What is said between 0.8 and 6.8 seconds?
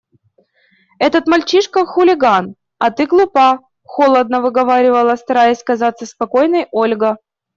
Этот мальчишка– хулиган, а ты глупа,– холодно выговаривала, стараясь казаться спокойной,